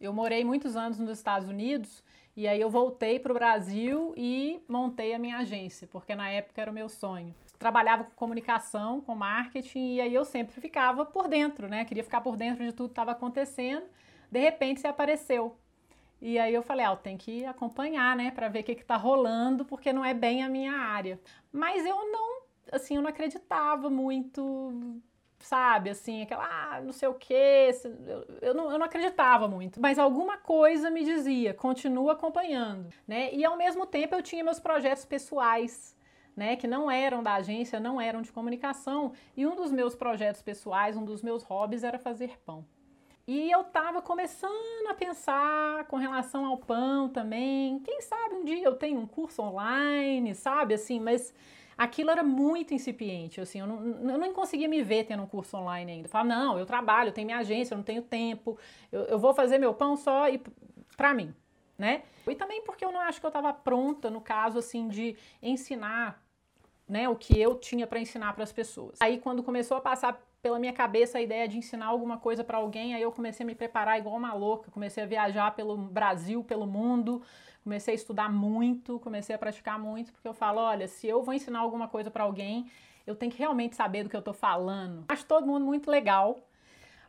Eu 0.00 0.12
morei 0.12 0.44
muitos 0.44 0.76
anos 0.76 0.98
nos 0.98 1.10
Estados 1.10 1.48
Unidos 1.48 2.02
e 2.36 2.46
aí 2.46 2.60
eu 2.60 2.68
voltei 2.68 3.18
para 3.18 3.32
o 3.32 3.34
Brasil 3.34 4.12
e 4.16 4.60
montei 4.68 5.14
a 5.14 5.18
minha 5.18 5.38
agência, 5.38 5.86
porque 5.86 6.14
na 6.14 6.28
época 6.28 6.60
era 6.60 6.70
o 6.70 6.74
meu 6.74 6.88
sonho. 6.88 7.34
Trabalhava 7.58 8.04
com 8.04 8.10
comunicação, 8.10 9.00
com 9.00 9.14
marketing 9.14 9.94
e 9.94 10.00
aí 10.00 10.14
eu 10.14 10.24
sempre 10.24 10.60
ficava 10.60 11.06
por 11.06 11.28
dentro, 11.28 11.66
né? 11.66 11.84
Queria 11.86 12.04
ficar 12.04 12.20
por 12.20 12.36
dentro 12.36 12.62
de 12.62 12.72
tudo 12.72 12.88
que 12.88 12.92
estava 12.92 13.12
acontecendo. 13.12 13.86
De 14.30 14.38
repente 14.38 14.80
você 14.80 14.86
apareceu. 14.86 15.56
E 16.20 16.38
aí 16.38 16.52
eu 16.52 16.62
falei, 16.62 16.84
ah, 16.84 16.96
tem 16.96 17.16
que 17.16 17.44
acompanhar, 17.44 18.16
né, 18.16 18.30
para 18.30 18.48
ver 18.48 18.60
o 18.60 18.64
que 18.64 18.72
está 18.72 18.96
rolando, 18.96 19.64
porque 19.64 19.92
não 19.92 20.04
é 20.04 20.14
bem 20.14 20.42
a 20.42 20.48
minha 20.48 20.72
área. 20.72 21.20
Mas 21.52 21.84
eu 21.84 22.10
não, 22.10 22.42
assim, 22.72 22.96
eu 22.96 23.02
não 23.02 23.10
acreditava 23.10 23.90
muito 23.90 25.00
sabe, 25.38 25.90
assim, 25.90 26.22
aquela, 26.22 26.44
ah, 26.44 26.80
não 26.80 26.92
sei 26.92 27.08
o 27.08 27.14
quê, 27.14 27.70
eu, 28.40 28.54
não, 28.54 28.70
eu 28.70 28.78
não 28.78 28.86
acreditava 28.86 29.46
muito, 29.46 29.80
mas 29.80 29.98
alguma 29.98 30.38
coisa 30.38 30.90
me 30.90 31.04
dizia, 31.04 31.54
continua 31.54 32.12
acompanhando, 32.12 32.88
né, 33.06 33.32
e 33.32 33.44
ao 33.44 33.56
mesmo 33.56 33.86
tempo 33.86 34.14
eu 34.14 34.22
tinha 34.22 34.42
meus 34.42 34.58
projetos 34.58 35.04
pessoais, 35.04 35.96
né, 36.34 36.56
que 36.56 36.66
não 36.66 36.90
eram 36.90 37.22
da 37.22 37.34
agência, 37.34 37.80
não 37.80 38.00
eram 38.00 38.22
de 38.22 38.32
comunicação, 38.32 39.12
e 39.36 39.46
um 39.46 39.54
dos 39.54 39.72
meus 39.72 39.94
projetos 39.94 40.42
pessoais, 40.42 40.96
um 40.96 41.04
dos 41.04 41.22
meus 41.22 41.42
hobbies 41.42 41.84
era 41.84 41.98
fazer 41.98 42.38
pão. 42.44 42.64
E 43.28 43.50
eu 43.50 43.62
estava 43.62 44.00
começando 44.00 44.86
a 44.88 44.94
pensar 44.94 45.84
com 45.86 45.96
relação 45.96 46.46
ao 46.46 46.58
pão 46.58 47.08
também. 47.08 47.80
Quem 47.80 48.00
sabe 48.00 48.36
um 48.36 48.44
dia 48.44 48.62
eu 48.62 48.76
tenho 48.76 49.00
um 49.00 49.06
curso 49.06 49.42
online, 49.42 50.32
sabe? 50.32 50.74
Assim, 50.74 51.00
mas 51.00 51.34
aquilo 51.76 52.10
era 52.10 52.22
muito 52.22 52.72
incipiente, 52.72 53.40
assim, 53.40 53.60
eu 53.60 53.66
não, 53.66 54.10
eu 54.10 54.18
não 54.18 54.32
conseguia 54.32 54.68
me 54.68 54.82
ver 54.82 55.04
tendo 55.04 55.22
um 55.22 55.26
curso 55.26 55.56
online 55.56 55.92
ainda. 55.92 56.06
Eu 56.06 56.10
falava, 56.10 56.28
não, 56.28 56.58
eu 56.58 56.64
trabalho, 56.64 57.08
eu 57.08 57.12
tenho 57.12 57.26
minha 57.26 57.38
agência, 57.38 57.74
eu 57.74 57.76
não 57.76 57.84
tenho 57.84 58.02
tempo, 58.02 58.58
eu, 58.90 59.02
eu 59.02 59.18
vou 59.18 59.34
fazer 59.34 59.58
meu 59.58 59.74
pão 59.74 59.96
só 59.96 60.28
e 60.28 60.40
para 60.96 61.12
mim, 61.12 61.34
né? 61.76 62.02
E 62.26 62.34
também 62.34 62.62
porque 62.62 62.84
eu 62.84 62.90
não 62.90 63.00
acho 63.00 63.20
que 63.20 63.26
eu 63.26 63.28
estava 63.28 63.52
pronta, 63.52 64.10
no 64.10 64.20
caso, 64.20 64.58
assim, 64.58 64.88
de 64.88 65.16
ensinar, 65.42 66.22
né, 66.88 67.08
o 67.08 67.16
que 67.16 67.38
eu 67.38 67.54
tinha 67.56 67.86
para 67.86 68.00
ensinar 68.00 68.32
para 68.32 68.44
as 68.44 68.52
pessoas. 68.52 68.96
Aí, 69.00 69.18
quando 69.18 69.42
começou 69.42 69.76
a 69.76 69.80
passar 69.80 70.20
pela 70.46 70.60
minha 70.60 70.72
cabeça 70.72 71.18
a 71.18 71.20
ideia 71.20 71.48
de 71.48 71.58
ensinar 71.58 71.86
alguma 71.86 72.18
coisa 72.18 72.44
para 72.44 72.58
alguém, 72.58 72.94
aí 72.94 73.02
eu 73.02 73.10
comecei 73.10 73.42
a 73.42 73.46
me 73.48 73.56
preparar 73.56 73.98
igual 73.98 74.14
uma 74.14 74.32
louca, 74.32 74.70
comecei 74.70 75.02
a 75.02 75.06
viajar 75.06 75.50
pelo 75.56 75.76
Brasil, 75.76 76.44
pelo 76.44 76.68
mundo, 76.68 77.20
comecei 77.64 77.94
a 77.94 77.96
estudar 77.96 78.30
muito, 78.30 79.00
comecei 79.00 79.34
a 79.34 79.38
praticar 79.40 79.76
muito, 79.76 80.12
porque 80.12 80.28
eu 80.28 80.32
falo, 80.32 80.60
olha, 80.60 80.86
se 80.86 81.04
eu 81.08 81.20
vou 81.24 81.34
ensinar 81.34 81.58
alguma 81.58 81.88
coisa 81.88 82.12
para 82.12 82.22
alguém, 82.22 82.70
eu 83.04 83.16
tenho 83.16 83.32
que 83.32 83.38
realmente 83.38 83.74
saber 83.74 84.04
do 84.04 84.08
que 84.08 84.16
eu 84.16 84.22
tô 84.22 84.32
falando. 84.32 85.04
Acho 85.08 85.26
todo 85.26 85.48
mundo 85.48 85.66
muito 85.66 85.90
legal, 85.90 86.38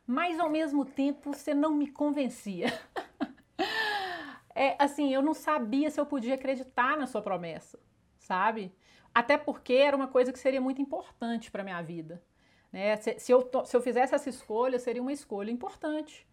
mas 0.08 0.40
ao 0.40 0.50
mesmo 0.50 0.84
tempo 0.84 1.32
você 1.32 1.54
não 1.54 1.76
me 1.76 1.92
convencia. 1.92 2.74
é 4.56 4.76
assim, 4.80 5.14
eu 5.14 5.22
não 5.22 5.36
sabia 5.36 5.92
se 5.92 6.00
eu 6.00 6.08
podia 6.08 6.34
acreditar 6.34 6.98
na 6.98 7.06
sua 7.06 7.22
promessa, 7.22 7.78
sabe? 8.18 8.74
Até 9.14 9.38
porque 9.38 9.74
era 9.74 9.96
uma 9.96 10.08
coisa 10.08 10.34
que 10.34 10.40
seria 10.40 10.60
muito 10.60 10.82
importante 10.82 11.52
para 11.52 11.64
minha 11.64 11.84
vida. 11.84 12.20
Né? 12.72 12.96
Se, 12.98 13.20
se, 13.20 13.32
eu, 13.32 13.50
se 13.66 13.76
eu 13.76 13.82
fizesse 13.82 14.14
essa 14.16 14.30
escolha, 14.30 14.80
seria 14.80 15.02
uma 15.02 15.14
escolha 15.14 15.52
importante. 15.52 16.28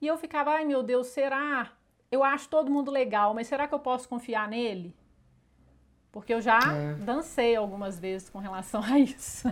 E 0.00 0.06
eu 0.06 0.16
ficava, 0.16 0.52
ai 0.52 0.64
meu 0.64 0.82
Deus, 0.82 1.08
será? 1.08 1.72
eu 2.14 2.22
acho 2.22 2.48
todo 2.48 2.70
mundo 2.70 2.90
legal, 2.90 3.34
mas 3.34 3.48
será 3.48 3.66
que 3.66 3.74
eu 3.74 3.78
posso 3.78 4.08
confiar 4.08 4.48
nele? 4.48 4.94
Porque 6.12 6.32
eu 6.32 6.40
já 6.40 6.58
é. 6.60 6.94
dancei 6.94 7.56
algumas 7.56 7.98
vezes 7.98 8.30
com 8.30 8.38
relação 8.38 8.82
a 8.84 8.98
isso. 8.98 9.48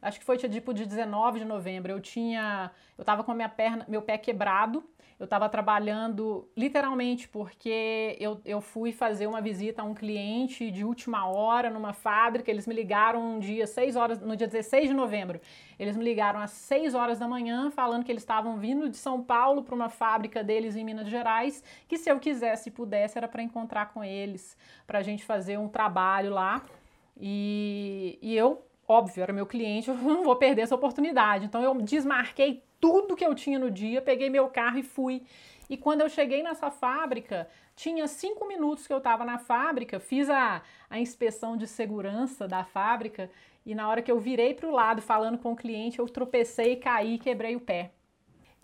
Acho 0.00 0.18
que 0.18 0.24
foi 0.24 0.36
tipo 0.36 0.72
de 0.74 0.86
19 0.86 1.40
de 1.40 1.44
novembro. 1.44 1.92
Eu 1.92 2.00
tinha, 2.00 2.70
eu 2.96 3.04
tava 3.04 3.24
com 3.24 3.32
a 3.32 3.34
minha 3.34 3.48
perna, 3.48 3.84
meu 3.88 4.02
pé 4.02 4.18
quebrado 4.18 4.84
eu 5.20 5.24
estava 5.24 5.50
trabalhando 5.50 6.48
literalmente 6.56 7.28
porque 7.28 8.16
eu, 8.18 8.40
eu 8.42 8.58
fui 8.62 8.90
fazer 8.90 9.26
uma 9.26 9.42
visita 9.42 9.82
a 9.82 9.84
um 9.84 9.92
cliente 9.92 10.70
de 10.70 10.82
última 10.82 11.26
hora 11.26 11.68
numa 11.68 11.92
fábrica. 11.92 12.50
Eles 12.50 12.66
me 12.66 12.74
ligaram 12.74 13.34
um 13.34 13.38
dia, 13.38 13.66
6 13.66 13.96
horas, 13.96 14.18
no 14.18 14.34
dia 14.34 14.46
16 14.46 14.88
de 14.88 14.94
novembro. 14.94 15.38
Eles 15.78 15.94
me 15.94 16.02
ligaram 16.02 16.40
às 16.40 16.52
6 16.52 16.94
horas 16.94 17.18
da 17.18 17.28
manhã, 17.28 17.70
falando 17.70 18.02
que 18.02 18.10
eles 18.10 18.22
estavam 18.22 18.56
vindo 18.56 18.88
de 18.88 18.96
São 18.96 19.22
Paulo 19.22 19.62
para 19.62 19.74
uma 19.74 19.90
fábrica 19.90 20.42
deles 20.42 20.74
em 20.74 20.82
Minas 20.82 21.06
Gerais, 21.06 21.62
que 21.86 21.98
se 21.98 22.10
eu 22.10 22.18
quisesse 22.18 22.70
e 22.70 22.72
pudesse 22.72 23.18
era 23.18 23.28
para 23.28 23.42
encontrar 23.42 23.92
com 23.92 24.02
eles, 24.02 24.56
para 24.86 25.00
a 25.00 25.02
gente 25.02 25.22
fazer 25.22 25.58
um 25.58 25.68
trabalho 25.68 26.32
lá. 26.32 26.64
E, 27.20 28.18
e 28.22 28.34
eu, 28.34 28.64
óbvio, 28.90 29.22
era 29.22 29.32
meu 29.32 29.46
cliente, 29.46 29.88
eu 29.88 29.94
não 29.94 30.24
vou 30.24 30.34
perder 30.34 30.62
essa 30.62 30.74
oportunidade. 30.74 31.44
Então 31.44 31.62
eu 31.62 31.74
desmarquei 31.80 32.62
tudo 32.80 33.14
que 33.14 33.24
eu 33.24 33.34
tinha 33.34 33.58
no 33.58 33.70
dia, 33.70 34.02
peguei 34.02 34.28
meu 34.28 34.48
carro 34.48 34.78
e 34.78 34.82
fui. 34.82 35.22
E 35.68 35.76
quando 35.76 36.00
eu 36.00 36.08
cheguei 36.08 36.42
nessa 36.42 36.70
fábrica, 36.70 37.48
tinha 37.76 38.08
cinco 38.08 38.48
minutos 38.48 38.88
que 38.88 38.92
eu 38.92 38.98
estava 38.98 39.24
na 39.24 39.38
fábrica, 39.38 40.00
fiz 40.00 40.28
a, 40.28 40.62
a 40.88 40.98
inspeção 40.98 41.56
de 41.56 41.68
segurança 41.68 42.48
da 42.48 42.64
fábrica 42.64 43.30
e 43.64 43.74
na 43.76 43.88
hora 43.88 44.02
que 44.02 44.10
eu 44.10 44.18
virei 44.18 44.54
para 44.54 44.68
o 44.68 44.72
lado 44.72 45.00
falando 45.00 45.38
com 45.38 45.52
o 45.52 45.56
cliente, 45.56 46.00
eu 46.00 46.06
tropecei, 46.06 46.74
caí 46.74 47.14
e 47.14 47.18
quebrei 47.18 47.54
o 47.54 47.60
pé. 47.60 47.92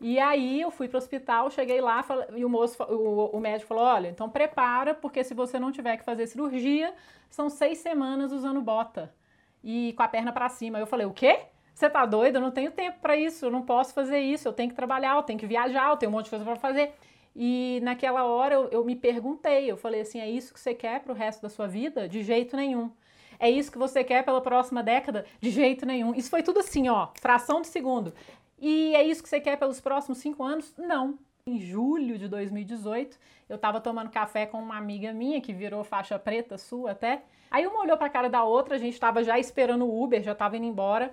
E 0.00 0.19
aí 0.19 0.60
eu 0.60 0.70
fui 0.72 0.88
para 0.88 0.97
o 0.97 0.98
hospital, 0.98 1.50
cheguei 1.50 1.81
lá 1.81 2.04
e 2.34 2.44
o, 2.44 2.48
moço, 2.48 2.82
o, 2.82 3.36
o 3.36 3.41
médico 3.41 3.69
falou: 3.69 3.84
olha, 3.84 4.09
então 4.09 4.28
prepara, 4.28 4.92
porque 4.92 5.22
se 5.22 5.32
você 5.32 5.59
não 5.59 5.70
tiver 5.70 5.97
que 5.97 6.04
fazer 6.04 6.26
cirurgia, 6.26 6.92
são 7.31 7.48
seis 7.48 7.78
semanas 7.78 8.32
usando 8.32 8.60
bota 8.60 9.15
e 9.62 9.93
com 9.94 10.03
a 10.03 10.09
perna 10.09 10.33
para 10.33 10.49
cima. 10.49 10.78
Eu 10.78 10.87
falei: 10.87 11.06
o 11.06 11.12
quê? 11.12 11.41
Você 11.75 11.91
tá 11.91 12.06
doido? 12.06 12.37
Eu 12.37 12.41
não 12.41 12.50
tenho 12.50 12.71
tempo 12.71 12.99
para 13.00 13.17
isso, 13.17 13.44
eu 13.44 13.50
não 13.50 13.62
posso 13.62 13.93
fazer 13.93 14.19
isso, 14.19 14.49
eu 14.49 14.53
tenho 14.53 14.71
que 14.71 14.75
trabalhar, 14.75 15.17
eu 15.17 15.22
tenho 15.22 15.39
que 15.39 15.47
viajar, 15.47 15.91
eu 15.91 15.97
tenho 15.97 16.11
um 16.11 16.15
monte 16.15 16.25
de 16.25 16.31
coisa 16.31 16.44
para 16.44 16.56
fazer. 16.56 16.94
E 17.34 17.81
naquela 17.83 18.25
hora 18.25 18.55
eu, 18.55 18.69
eu, 18.71 18.84
me 18.84 18.97
perguntei, 18.97 19.71
eu 19.71 19.77
falei 19.77 20.00
assim, 20.00 20.19
é 20.19 20.28
isso 20.28 20.55
que 20.55 20.59
você 20.59 20.72
quer 20.72 21.00
para 21.00 21.12
o 21.12 21.15
resto 21.15 21.43
da 21.43 21.50
sua 21.50 21.66
vida? 21.66 22.09
De 22.09 22.22
jeito 22.22 22.56
nenhum. 22.56 22.91
É 23.39 23.50
isso 23.50 23.71
que 23.71 23.77
você 23.77 24.03
quer 24.03 24.25
pela 24.25 24.41
próxima 24.41 24.83
década? 24.83 25.27
De 25.39 25.50
jeito 25.50 25.84
nenhum. 25.84 26.15
Isso 26.15 26.31
foi 26.31 26.43
tudo 26.43 26.61
assim, 26.61 26.89
ó, 26.89 27.09
fração 27.21 27.61
de 27.61 27.66
segundo. 27.66 28.15
E 28.59 28.97
é 28.97 29.03
isso 29.03 29.22
que 29.22 29.28
você 29.28 29.39
quer 29.39 29.59
pelos 29.59 29.81
próximos 29.81 30.16
cinco 30.16 30.43
anos? 30.43 30.75
Não. 30.78 31.19
Em 31.49 31.61
julho 31.61 32.19
de 32.19 32.27
2018, 32.27 33.17
eu 33.49 33.55
estava 33.55 33.81
tomando 33.81 34.11
café 34.11 34.47
com 34.47 34.59
uma 34.59 34.77
amiga 34.77 35.12
minha 35.12 35.41
que 35.41 35.53
virou 35.53 35.84
faixa 35.84 36.19
preta 36.19 36.59
sua 36.59 36.91
até. 36.91 37.23
Aí 37.49 37.65
uma 37.65 37.81
olhou 37.81 37.97
para 37.97 38.09
a 38.09 38.11
cara 38.11 38.29
da 38.29 38.43
outra, 38.43 38.75
a 38.75 38.79
gente 38.79 38.95
estava 38.95 39.23
já 39.23 39.39
esperando 39.39 39.84
o 39.87 40.03
Uber, 40.03 40.21
já 40.25 40.33
estava 40.33 40.57
indo 40.57 40.67
embora 40.67 41.12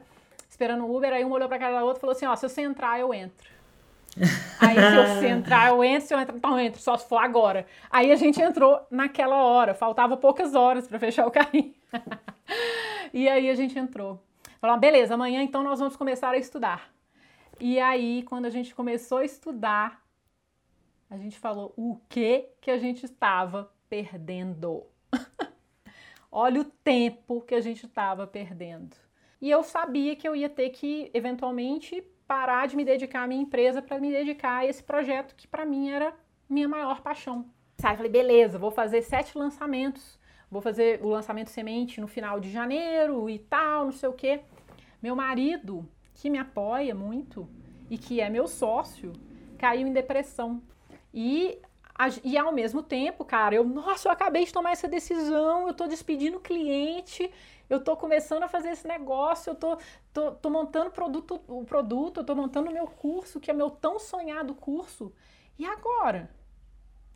esperando 0.50 0.86
o 0.86 0.96
Uber, 0.96 1.14
aí 1.14 1.24
uma 1.24 1.36
olhou 1.36 1.48
pra 1.48 1.60
cara 1.60 1.76
da 1.76 1.84
outra 1.84 2.00
e 2.00 2.02
falou 2.02 2.16
assim, 2.16 2.26
ó, 2.26 2.36
se 2.36 2.48
você 2.48 2.62
entrar, 2.62 3.00
eu 3.00 3.14
entro. 3.14 3.48
Aí 4.62 4.76
se 4.76 5.20
você 5.20 5.28
entrar, 5.28 5.70
eu 5.70 5.84
entro, 5.84 6.08
se 6.08 6.14
eu 6.14 6.20
entrar, 6.20 6.36
então 6.36 6.60
eu 6.60 6.66
entro, 6.66 6.80
só 6.80 6.96
se 6.96 7.10
for 7.10 7.18
agora. 7.18 7.66
Aí 7.90 8.12
a 8.12 8.16
gente 8.16 8.40
entrou 8.40 8.80
naquela 8.92 9.44
hora, 9.44 9.74
faltava 9.74 10.16
poucas 10.16 10.54
horas 10.54 10.88
para 10.88 11.00
fechar 11.00 11.26
o 11.26 11.32
carrinho. 11.32 11.74
e 13.12 13.28
aí 13.28 13.50
a 13.50 13.56
gente 13.56 13.78
entrou. 13.78 14.20
Falou, 14.62 14.78
beleza, 14.78 15.16
amanhã 15.16 15.42
então 15.42 15.64
nós 15.64 15.80
vamos 15.80 15.96
começar 15.96 16.30
a 16.30 16.38
estudar. 16.38 16.92
E 17.60 17.80
aí, 17.80 18.22
quando 18.24 18.46
a 18.46 18.52
gente 18.52 18.76
começou 18.76 19.18
a 19.20 19.26
estudar, 19.26 20.03
a 21.14 21.18
gente 21.18 21.38
falou 21.38 21.72
o 21.78 22.00
que 22.10 22.50
que 22.60 22.72
a 22.72 22.78
gente 22.80 23.06
estava 23.06 23.72
perdendo. 23.88 24.84
Olha 26.32 26.62
o 26.62 26.66
tempo 26.66 27.42
que 27.42 27.54
a 27.54 27.62
gente 27.62 27.86
estava 27.86 28.26
perdendo. 28.26 28.96
E 29.40 29.48
eu 29.48 29.62
sabia 29.62 30.16
que 30.16 30.28
eu 30.28 30.36
ia 30.36 30.50
ter 30.50 30.72
que, 30.72 31.12
eventualmente, 31.14 32.02
parar 32.28 32.68
de 32.68 32.76
me 32.76 32.84
dedicar 32.84 33.22
à 33.22 33.28
minha 33.28 33.44
empresa 33.44 33.80
para 33.80 34.00
me 34.00 34.12
dedicar 34.12 34.58
a 34.58 34.66
esse 34.66 34.82
projeto 34.82 35.36
que 35.36 35.48
para 35.48 35.68
mim 35.68 35.92
era 35.92 36.16
minha 36.50 36.68
maior 36.68 37.02
paixão. 37.02 37.46
Aí 37.84 37.96
falei, 37.96 38.12
beleza, 38.12 38.58
vou 38.58 38.72
fazer 38.72 39.04
sete 39.04 39.38
lançamentos, 39.38 40.20
vou 40.50 40.64
fazer 40.64 41.00
o 41.04 41.10
lançamento 41.10 41.52
semente 41.52 42.02
no 42.02 42.08
final 42.08 42.40
de 42.40 42.50
janeiro 42.50 43.30
e 43.30 43.38
tal, 43.38 43.86
não 43.86 43.92
sei 43.92 44.10
o 44.10 44.14
quê. 44.14 44.42
Meu 45.00 45.16
marido, 45.16 45.88
que 46.16 46.28
me 46.28 46.40
apoia 46.40 46.96
muito 46.96 47.48
e 47.88 48.00
que 48.00 48.20
é 48.20 48.32
meu 48.32 48.48
sócio, 48.48 49.14
caiu 49.60 49.88
em 49.88 49.94
depressão. 49.94 50.60
E, 51.14 51.60
e 52.24 52.38
ao 52.38 52.52
mesmo 52.52 52.82
tempo, 52.82 53.24
cara, 53.24 53.56
eu, 53.56 53.64
nossa, 53.64 54.08
eu 54.08 54.12
acabei 54.12 54.46
de 54.46 54.54
tomar 54.54 54.72
essa 54.72 54.88
decisão, 54.88 55.68
eu 55.68 55.74
tô 55.74 55.88
despedindo 55.88 56.38
o 56.38 56.42
cliente, 56.42 57.32
eu 57.70 57.78
estou 57.78 57.96
começando 57.96 58.44
a 58.44 58.48
fazer 58.48 58.70
esse 58.70 58.88
negócio, 58.88 59.52
eu 59.52 59.56
tô, 59.56 59.78
tô, 60.14 60.32
tô 60.32 60.50
montando 60.50 60.92
produto, 60.92 61.40
o 61.48 61.64
produto, 61.64 62.18
eu 62.18 62.22
estou 62.22 62.36
montando 62.36 62.70
o 62.70 62.74
meu 62.74 62.88
curso, 62.88 63.40
que 63.40 63.52
é 63.52 63.54
meu 63.54 63.70
tão 63.70 64.00
sonhado 64.00 64.56
curso. 64.56 65.14
E 65.58 65.66
agora? 65.66 66.30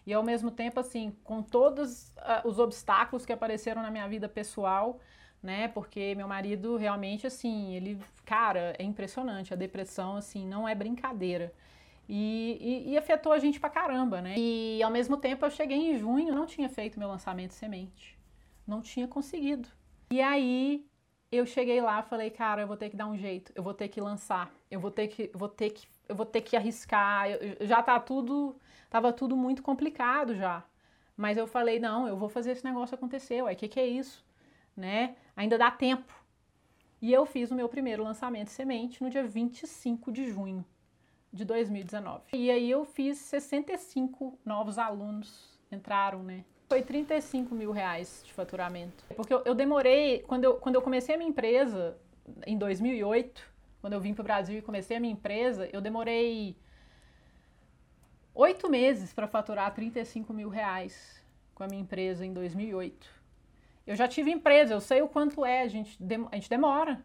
E 0.06 0.14
ao 0.14 0.24
mesmo 0.24 0.50
tempo, 0.50 0.80
assim, 0.80 1.16
com 1.24 1.42
todos 1.42 2.12
uh, 2.12 2.48
os 2.48 2.60
obstáculos 2.60 3.26
que 3.26 3.34
apareceram 3.34 3.82
na 3.82 3.92
minha 3.92 4.08
vida 4.08 4.30
pessoal, 4.30 5.00
né? 5.44 5.68
Porque 5.68 6.16
meu 6.16 6.28
marido 6.28 6.78
realmente, 6.78 7.28
assim, 7.28 7.76
ele, 7.76 8.00
cara, 8.26 8.74
é 8.80 8.84
impressionante. 8.84 9.54
A 9.54 9.58
depressão, 9.58 10.16
assim, 10.16 10.48
não 10.48 10.68
é 10.68 10.74
brincadeira. 10.74 11.54
E, 12.10 12.86
e, 12.88 12.92
e, 12.92 12.98
afetou 12.98 13.34
a 13.34 13.40
gente 13.40 13.60
pra 13.60 13.70
caramba, 13.70 14.22
né? 14.22 14.36
E 14.38 14.82
ao 14.82 14.90
mesmo 14.90 15.18
tempo 15.18 15.46
eu 15.46 15.50
cheguei 15.50 15.78
em 15.78 15.98
junho, 15.98 16.34
não 16.34 16.46
tinha 16.46 16.70
feito 16.70 16.98
meu 16.98 17.10
lançamento 17.10 17.52
semente. 17.52 18.18
Não 18.66 18.82
tinha 18.82 19.08
conseguido. 19.08 19.68
E 20.10 20.22
aí 20.22 20.86
eu 21.30 21.46
cheguei 21.46 21.82
lá, 21.82 22.02
falei, 22.02 22.30
cara, 22.30 22.62
eu 22.62 22.68
vou 22.68 22.78
ter 22.78 22.90
que 22.90 22.96
dar 22.96 23.08
um 23.08 23.18
jeito, 23.18 23.52
eu 23.54 23.62
vou 23.62 23.74
ter 23.74 23.90
que 23.90 24.00
lançar, 24.00 24.50
eu 24.72 24.80
vou 24.80 24.90
ter 24.90 25.10
que, 25.10 25.30
vou 25.34 25.50
ter 25.50 25.72
que, 25.72 25.86
eu 26.08 26.16
vou 26.16 26.26
ter 26.26 26.40
que 26.40 26.56
arriscar, 26.56 27.30
eu, 27.30 27.68
já 27.68 27.84
tá 27.84 28.00
tudo 28.00 28.56
Tava 28.90 29.12
tudo 29.12 29.36
muito 29.36 29.62
complicado 29.62 30.36
já. 30.36 30.64
Mas 31.16 31.38
eu 31.38 31.48
falei, 31.48 31.80
não, 31.80 32.08
eu 32.08 32.16
vou 32.16 32.30
fazer 32.30 32.52
esse 32.52 32.64
negócio 32.64 32.96
acontecer. 32.96 33.42
Ué, 33.42 33.54
o 33.54 33.56
que, 33.56 33.68
que 33.68 33.80
é 33.80 33.88
isso? 33.88 34.26
Né? 34.76 35.16
Ainda 35.36 35.58
dá 35.58 35.72
tempo. 35.72 36.14
E 37.02 37.12
eu 37.12 37.26
fiz 37.26 37.52
o 37.52 37.56
meu 37.56 37.68
primeiro 37.68 38.04
lançamento 38.04 38.50
semente 38.50 39.04
no 39.04 39.10
dia 39.10 39.24
25 39.24 40.12
de 40.12 40.30
junho 40.32 40.66
de 41.32 41.46
2019. 41.46 42.24
E 42.34 42.50
aí 42.50 42.70
eu 42.70 42.86
fiz 42.86 43.18
65 43.18 44.40
novos 44.46 44.78
alunos 44.78 45.58
entraram, 45.72 46.24
né? 46.24 46.44
Foi 46.70 46.82
35 46.82 47.56
mil 47.56 47.72
reais 47.72 48.22
de 48.26 48.34
faturamento. 48.34 49.04
Porque 49.16 49.34
eu, 49.34 49.42
eu 49.46 49.56
demorei, 49.56 50.20
quando 50.20 50.44
eu, 50.44 50.56
quando 50.56 50.76
eu 50.76 50.82
comecei 50.82 51.16
a 51.16 51.18
minha 51.18 51.30
empresa, 51.30 51.98
em 52.46 52.58
2008, 52.58 53.42
quando 53.80 53.94
eu 53.94 54.02
vim 54.02 54.14
para 54.14 54.22
o 54.22 54.26
Brasil 54.26 54.58
e 54.58 54.62
comecei 54.62 54.98
a 54.98 55.00
minha 55.00 55.14
empresa, 55.14 55.70
eu 55.72 55.80
demorei 55.80 56.58
oito 58.34 58.70
meses 58.70 59.14
para 59.14 59.28
faturar 59.28 59.74
35 59.74 60.34
mil 60.34 60.50
reais 60.50 61.24
com 61.56 61.64
a 61.64 61.68
minha 61.68 61.82
empresa 61.82 62.26
em 62.26 62.34
2008. 62.34 63.08
Eu 63.86 63.96
já 63.96 64.08
tive 64.08 64.30
empresa, 64.30 64.74
eu 64.74 64.82
sei 64.82 65.02
o 65.02 65.08
quanto 65.08 65.46
é, 65.46 65.62
a 65.62 65.68
gente, 65.68 65.98
a 66.32 66.36
gente 66.36 66.50
demora. 66.50 67.02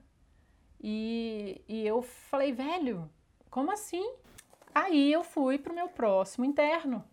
E, 0.80 1.62
e 1.68 1.86
eu 1.86 2.02
falei, 2.02 2.52
velho, 2.52 3.08
como 3.52 3.70
assim? 3.70 4.14
Aí 4.74 5.12
eu 5.12 5.22
fui 5.22 5.58
para 5.58 5.70
o 5.72 5.74
meu 5.76 5.86
próximo 5.86 6.42
interno. 6.42 7.04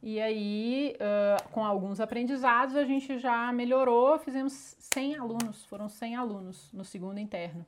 E 0.00 0.20
aí, 0.20 0.96
uh, 0.96 1.48
com 1.50 1.64
alguns 1.64 1.98
aprendizados, 1.98 2.76
a 2.76 2.84
gente 2.84 3.18
já 3.18 3.50
melhorou, 3.52 4.16
fizemos 4.18 4.76
100 4.78 5.16
alunos, 5.16 5.64
foram 5.64 5.88
100 5.88 6.14
alunos 6.14 6.72
no 6.72 6.84
segundo 6.84 7.18
interno. 7.18 7.66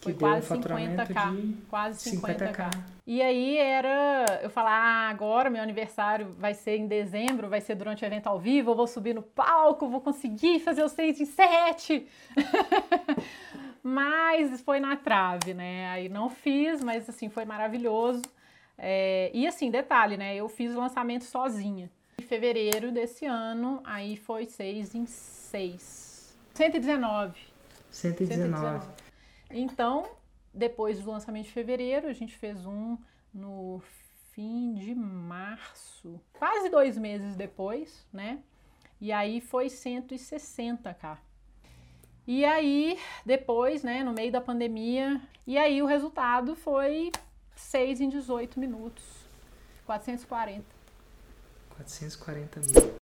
Foi 0.00 0.14
quase 0.14 0.48
50k, 0.48 1.54
quase 1.68 2.10
50k. 2.10 2.54
50K. 2.54 2.84
E 3.06 3.20
aí 3.20 3.58
era, 3.58 4.40
eu 4.42 4.48
falar, 4.48 4.72
ah, 4.72 5.08
agora 5.10 5.50
meu 5.50 5.62
aniversário 5.62 6.34
vai 6.38 6.54
ser 6.54 6.76
em 6.76 6.86
dezembro, 6.86 7.48
vai 7.48 7.60
ser 7.60 7.74
durante 7.74 8.02
o 8.02 8.06
evento 8.06 8.28
ao 8.28 8.38
vivo, 8.38 8.70
eu 8.70 8.76
vou 8.76 8.86
subir 8.86 9.14
no 9.14 9.22
palco, 9.22 9.88
vou 9.88 10.00
conseguir 10.00 10.60
fazer 10.60 10.82
os 10.82 10.92
6 10.92 11.20
em 11.20 11.26
7. 11.26 12.06
mas 13.86 14.60
foi 14.62 14.80
na 14.80 14.96
trave, 14.96 15.54
né? 15.54 15.88
Aí 15.90 16.08
não 16.08 16.28
fiz, 16.28 16.82
mas 16.82 17.08
assim, 17.08 17.28
foi 17.28 17.44
maravilhoso. 17.44 18.22
É, 18.76 19.30
e 19.32 19.46
assim, 19.46 19.70
detalhe, 19.70 20.16
né? 20.16 20.34
Eu 20.34 20.48
fiz 20.48 20.74
o 20.74 20.78
lançamento 20.78 21.22
sozinha. 21.22 21.88
Em 22.18 22.22
fevereiro 22.24 22.90
desse 22.90 23.26
ano, 23.26 23.80
aí 23.84 24.16
foi 24.16 24.44
6 24.44 24.96
em 24.96 25.06
6. 25.06 26.36
119. 26.54 27.38
119. 27.88 28.82
119. 28.82 28.88
Então, 29.52 30.04
depois 30.52 30.98
do 30.98 31.08
lançamento 31.08 31.46
de 31.46 31.52
fevereiro, 31.52 32.08
a 32.08 32.12
gente 32.12 32.36
fez 32.36 32.66
um 32.66 32.98
no 33.32 33.80
fim 34.32 34.74
de 34.74 34.96
março, 34.96 36.20
quase 36.32 36.68
dois 36.70 36.98
meses 36.98 37.36
depois, 37.36 38.04
né? 38.12 38.40
E 39.00 39.12
aí 39.12 39.40
foi 39.40 39.66
160k. 39.66 41.18
E 42.26 42.44
aí, 42.44 42.98
depois, 43.24 43.84
né, 43.84 44.02
no 44.02 44.12
meio 44.12 44.32
da 44.32 44.40
pandemia, 44.40 45.20
e 45.46 45.56
aí 45.56 45.80
o 45.80 45.86
resultado 45.86 46.56
foi 46.56 47.12
6 47.54 48.00
em 48.00 48.08
18 48.08 48.58
minutos. 48.58 49.04
440. 49.86 50.64
440 51.76 52.60
mil. 52.60 53.05